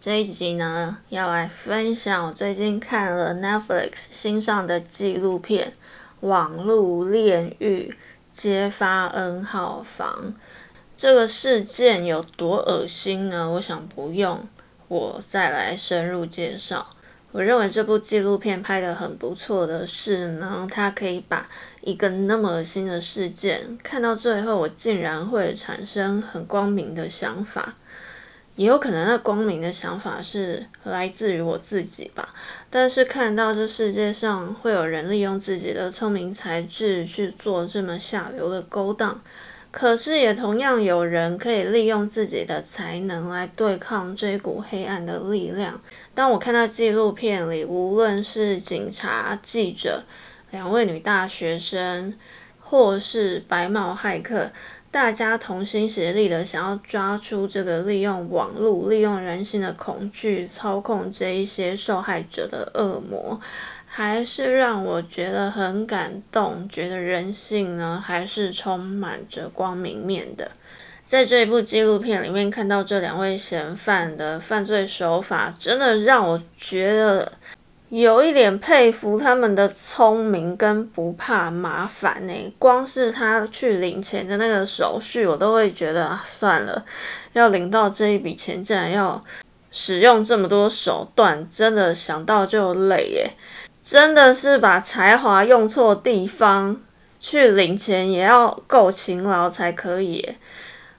[0.00, 5.74] 这一集呢，要来分享我最近看了 Netflix 新上的纪录片
[6.26, 7.94] 《网络炼狱
[8.32, 10.32] 揭发 N 号房》。
[10.96, 13.50] 这个事件有多恶心呢？
[13.50, 14.42] 我想不用
[14.88, 16.86] 我再来深入介绍。
[17.32, 21.46] 我认为这部纪录片拍的很不错的是呢，它可以把
[21.82, 27.74] 一个那么恶心的事件看到最后，我竟然会产生很光明的想法。
[28.60, 32.28] 也有可能那光明的想法是来自于我自己吧，
[32.68, 39.18] 但是看到这世界上会有人利用自己的聪明才智去做这么下流的勾当，
[39.70, 45.80] 可是也同样有人可以利用自己的才能来对抗这股黑暗的力量。
[46.14, 50.02] 当我看到纪录片里，无论是警察、记者、
[50.50, 52.14] 两位女大学生，
[52.60, 54.50] 或是白帽骇客。
[54.92, 63.40] 大家同心协力的想要抓出这个利用网络、利用人性的恐惧操控这一些受害者的恶魔，
[63.86, 66.68] 还是让我觉得很感动。
[66.68, 70.50] 觉得人性呢，还是充满着光明面的。
[71.04, 77.32] 在这一部纪录片里面，看到这两位嫌犯的犯罪手法，真的让我觉得。
[77.90, 82.54] 有一点佩服他们的聪明跟不怕麻烦呢。
[82.56, 86.84] 光是他去领钱的那个手续，我都会觉得啊，算了，
[87.32, 89.20] 要领到这一笔钱，竟然要
[89.72, 93.30] 使用这么多手段，真的想到就累耶。
[93.82, 96.80] 真的是把才华用错地方，
[97.18, 100.36] 去领钱也要够勤劳才可以。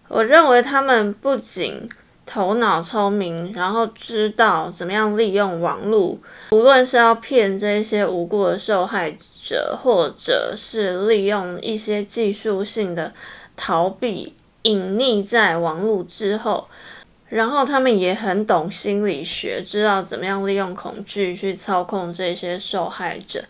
[0.09, 1.87] 我认为他们不仅
[2.25, 6.17] 头脑聪明，然后知道怎么样利用网络，
[6.51, 9.11] 无论是要骗这些无辜的受害
[9.43, 13.11] 者，或者是利用一些技术性的
[13.57, 16.67] 逃避，隐匿在网络之后，
[17.27, 23.43] 然后他们也很懂心理学，知道怎么样利用恐惧去操控这些受害者。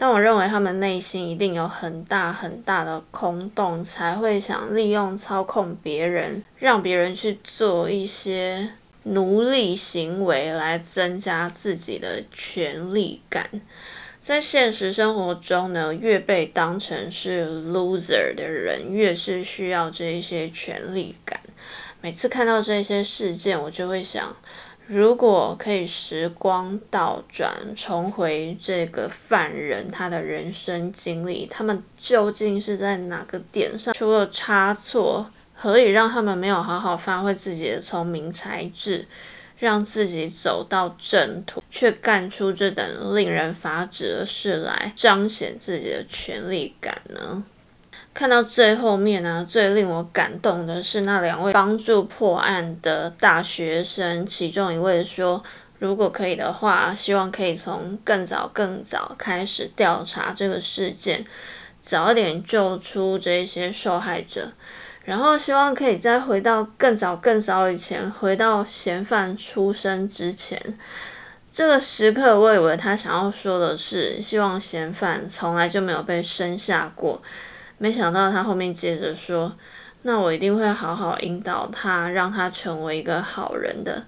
[0.00, 8.70] 但我认为他们内心一定有很大很大的空洞，才会想利用操控别人，让别人去做一些
[9.02, 13.50] 奴隶行为，来增加自己的权力感。
[14.20, 21.40] 在现实生活中呢，越被当成是 loser 的人，越是需要这一些权力感。
[22.00, 24.36] 每次看到这些事件，我就会想。
[24.88, 39.06] 如果可以时光倒转，重回这个犯人他的人生经历，他们究竟是在哪个点上出了差错，何以让他们没有好好发挥自己的聪明才智，
[39.58, 47.44] 让自己走到正途，却干出这等令人发指的事来，彰显自己的权力感呢？
[48.18, 55.40] 看到最后面呢，最令我感动的是那两位帮助破案的大学生，其中一位说
[55.78, 61.24] ：“如果可以的话，希望可以从更早、更早开始调查这个事件，
[61.80, 64.50] 早一点救出这些受害者，
[65.04, 70.60] 然后希望可以再回到更早、更早以前，回到嫌犯出生之前。
[71.52, 77.22] 这个时刻，我以为他想要说的是，希望嫌犯从来就没有被生下过。”
[77.78, 79.56] 没想到他后面接着说
[80.02, 84.04] ：“那我一定会好好引导他，让他成为一个好人的。”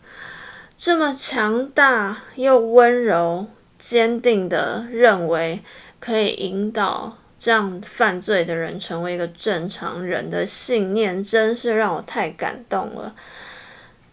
[0.76, 3.46] 这么强大又温柔、
[3.78, 5.60] 坚定的认为
[5.98, 13.12] 可以引导这样犯罪的人成为一个正常人的信念，真是让我太感动了。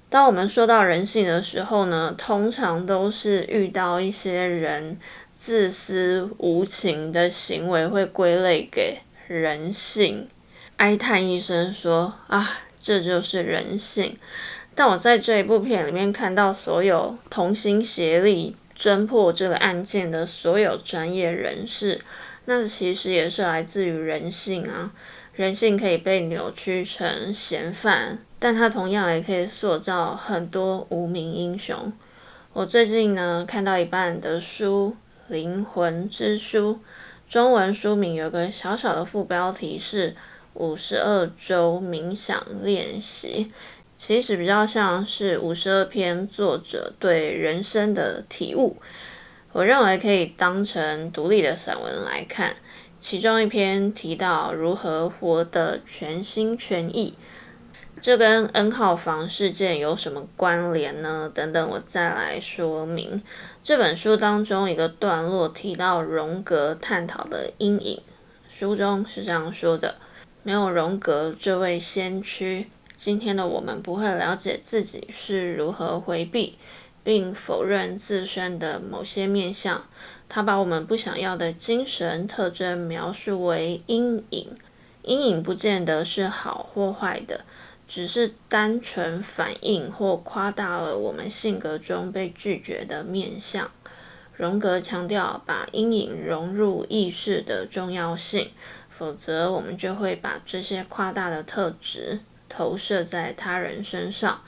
[0.09, 4.99] 当我们说到人性的时候呢，通常都是遇到一些人
[5.33, 8.99] 自私无情的行为，会归类给。
[9.27, 10.27] 人性，
[10.77, 12.49] 哀叹一声说：“啊，
[12.79, 14.17] 这就是人性。”
[14.73, 21.99] 但我在这一部片里面看到，所有同心协力侦破这个案件的所有专业人士，
[22.45, 24.91] 那其实也是来自于人性啊。
[25.33, 31.91] 人性可以被扭曲成嫌犯，但它同样也可以塑造很多无名英雄。
[32.53, 34.95] 我最近呢看到一半的书
[35.33, 36.73] 《灵魂之书》。
[37.29, 40.15] 中文书名有个小小的副标题是
[40.55, 43.51] “五十二周冥想练习”，
[43.97, 48.77] 其实比较像是五十二篇作者对人生的体悟。
[49.51, 52.55] 我认为可以当成独立的散文来看。
[52.97, 57.15] 其中一篇提到如何活得全心全意，
[57.99, 61.29] 这跟 N 号房事件有什么关联呢？
[61.33, 63.21] 等等，我再来说明。
[63.63, 68.01] 这本书当中一个段落提到荣格探讨的阴影，
[68.47, 69.95] 书中是这样说的：
[70.43, 76.57] 没有荣格这位先驱，今天的我们不会了解自己是如何回避
[77.03, 79.83] 并否认自身的某些面相。
[80.29, 84.55] 他把我们不想要的精神特征描述为阴影。
[85.03, 87.45] 阴影不见得是好或坏的，
[87.87, 93.69] 只是单纯反映或夸大了我们性格中被拒绝的面相。
[94.35, 98.51] 荣格强调把阴影融入意识的重要性，
[98.89, 104.41] 否则我们就会把这些夸大的特质投射在他人身上。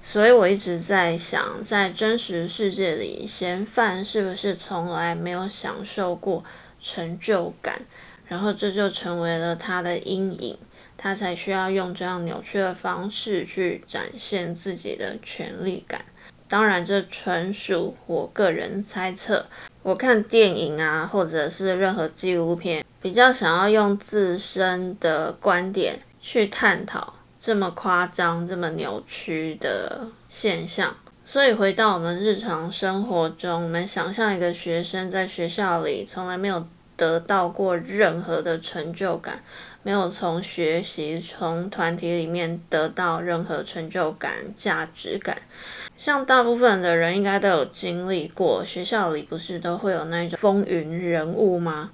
[0.00, 6.44] 所以我一直在想，在真实世界里，嫌犯是不是从来没有享受过
[6.80, 7.82] 成就感？
[8.28, 10.56] 然后这就成为了他的阴影，
[11.02, 16.04] 他才需要用这样扭曲的方式去展现自己的权力感。
[16.46, 19.44] 当然，这纯属我个人猜测。
[19.82, 30.94] 我看电影啊，或者是任何纪录片，比较想要用自身的观点去探讨这么夸张、这么扭曲的现象。
[31.24, 36.64] 所以回到我们日常生活中，我们想象一个学生在学校里从来没有。
[36.96, 39.42] 得到过任何的成就感，
[39.82, 45.36] 没有从学习、从团体里面得到任何成就感、价值感。
[45.96, 51.90] 像大部分的人应该都有经历过，学校里不是都会有那种风云人物吗？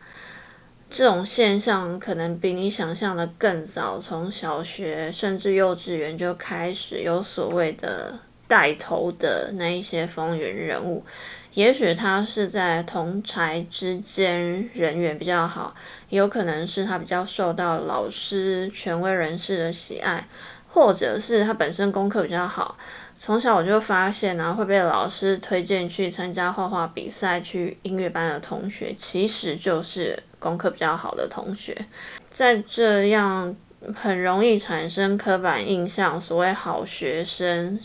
[0.91, 11.05] 这种现象可能比你想象的更早，从小学甚至幼稚园就开始有所谓的带头的那一些风云人物。
[11.55, 15.75] 也许他是在同才之间人缘比较好，
[16.09, 20.29] 也有可能是他比较受到老师、权威人士的喜爱，
[20.69, 22.77] 或者是他本身功课比较好。
[23.17, 31.77] 从小我就发现，然后会被老师推荐去参加画画比赛、去音乐班的同学，其实就是功课比较好的同学。
[32.31, 33.57] 在这样
[33.93, 37.81] 很容易产生刻板印象，所谓好学生。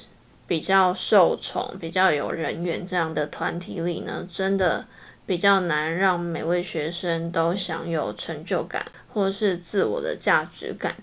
[0.54, 4.86] 比较受宠、比较有人缘这样的团体里呢，真的
[5.26, 10.94] 比较难让每位学生都享有成就感或是自我的价值感。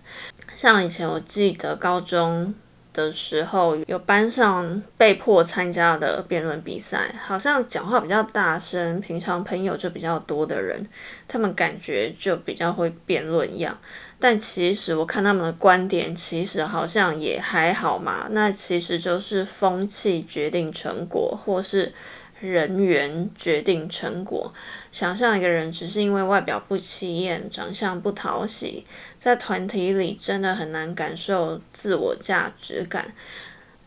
[0.55, 2.55] 像以前我记得高中。
[2.93, 10.85] 的时候，有班上被迫参加的辩论比赛，好像讲话比较大声，平常朋友就比较多的人，
[11.29, 13.79] 他们感觉就比较会辩论一样。
[14.21, 18.29] 但其实我看他们的观点，其实好像也还好嘛。
[18.31, 21.93] 那其实就是风气决定成果，或是。
[22.41, 24.51] 人缘决定成果。
[24.91, 28.87] 想象一个人只是因为外表不起眼、长相不讨喜，
[29.19, 33.13] 在团体里真的很难感受自我价值感。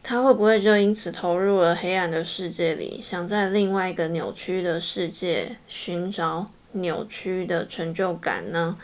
[0.03, 8.77] 他会不会就因此投入了黑暗的世界里，想在另外一个扭曲的世界寻找扭曲的成就感呢？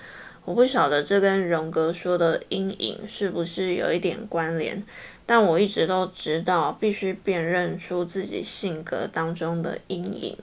[0.50, 4.84] 我不晓得这跟荣格说的阴影是不是有一点关联。
[5.24, 10.36] 但我一直都知道，必须辨认出自己性格当中的阴影，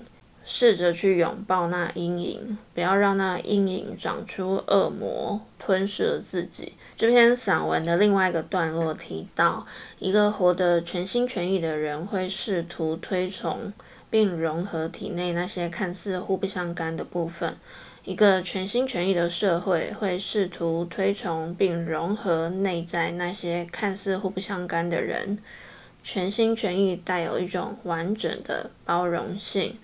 [0.45, 6.75] 试着去拥抱那阴影，不要让那阴影长出恶魔，吞噬了自己。
[6.95, 9.67] 这篇散文的另外一个段落提到，
[9.99, 13.73] 一个活得全心全意的人会试图推崇
[14.09, 17.57] 并融合体内那些看似互不相干的部分。
[18.07, 25.37] 一个全心全意的社会会试图推崇并融合内在那些看似互不相干的人。
[26.05, 29.77] 全心全意带有一种完整的包容性，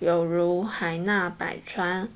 [0.00, 2.08] 有如海纳百川。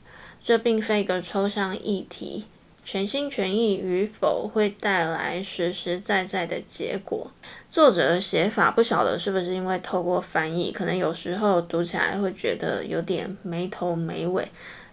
[0.42, 2.47] 这并非一个抽象议题。
[2.85, 7.31] 全心全意与否会带来实实在在的结果。
[7.71, 14.49] 作者的写法不晓得是不是因为透过翻译，可能有时候读起来会觉得有点没头没尾。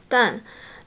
[0.09, 0.41] 但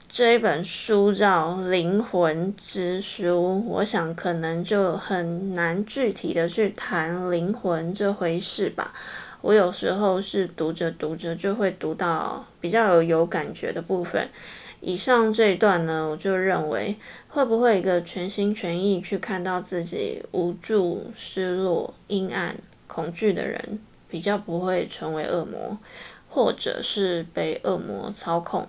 [0.07, 8.93] 这本书叫《灵魂之书》，我想可能就很难具体的去谈灵魂这回事吧。
[9.41, 14.29] 我有时候是读着读着就会读到比较有有感觉的部分。
[14.81, 16.95] 以上这一段呢，我就认为
[17.29, 25.77] 会不会一个全心全意去看到自己无助、失落、阴暗、恐惧的人，比较不会成为恶魔，
[26.29, 28.67] 或者是被恶魔操控。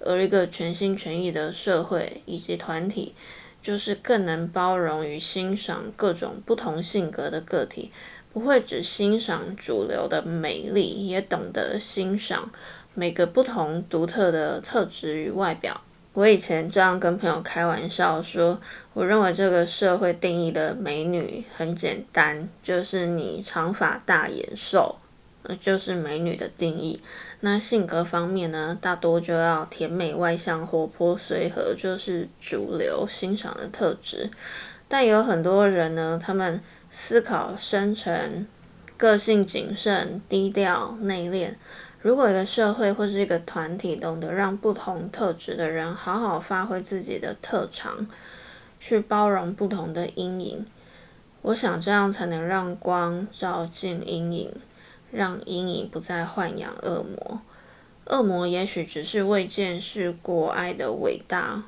[0.00, 3.14] 而一个全心全意的社会以及团体，
[3.62, 7.90] 就是更能包容与欣赏各种不同性格的个体，
[8.32, 12.50] 不会只欣赏主流的美丽，也懂得欣赏
[12.94, 15.80] 每个不同独特的特质与外表。
[16.12, 18.60] 我以前这样跟朋友开玩笑说，
[18.92, 24.96] 我认为这个社会定义的美女很简单，就是你长发大眼瘦。
[25.60, 27.00] 就是美女的定义。
[27.40, 34.30] 那性格方面呢，大多就要甜美、外向、活泼、随和，就是主流欣赏的特质。
[34.88, 36.60] 但有很多人呢，他们
[36.90, 38.46] 思考深沉，
[38.96, 41.54] 个性谨慎、低调、内敛。
[42.00, 48.06] 如果一个社会或是一个团体懂得让不同特质的人好好发挥自己的特长，
[48.78, 50.66] 去包容不同的阴影，
[51.40, 54.52] 我想这样才能让光照进阴影，
[55.14, 57.40] 让阴影不再豢养恶魔。
[58.06, 61.62] 恶魔也许只是未见识过爱的伟大，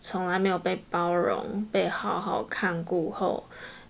[0.00, 3.44] 从来没有被包容、被好好看顾后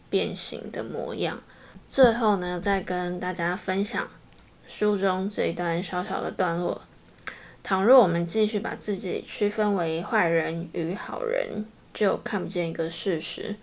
[0.08, 1.42] 变形的模样。
[1.88, 4.08] 最后呢，再跟大家分享
[4.66, 6.80] 书中这一段小小的段落：
[7.62, 13.56] 倘若我们继续把自己区分为坏人与好人，就看不见一个事实：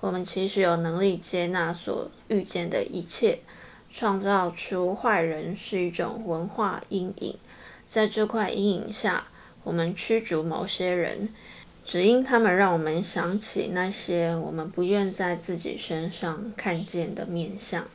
[0.00, 3.40] 我们其实有能力接纳所遇见的一切，
[3.92, 7.36] 创造出坏人是一种文化阴影。
[7.86, 9.28] 在这块阴影下，
[9.62, 11.28] 我们驱逐某些人，
[11.84, 17.86] 只因他们让我们想起那些我们不愿在自己身上看见的面相。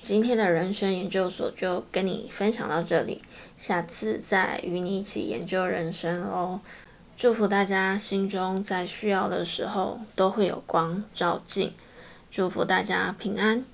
[0.00, 3.22] 今天的人生研究所就跟你分享到这里，
[3.56, 6.60] 下次再与你一起研究人生哦。
[7.16, 11.72] 祝福大家心中在需要的时候都会有光照进，
[12.28, 13.64] 祝福大家平安。